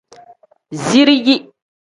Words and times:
Zirigi. 0.83 1.35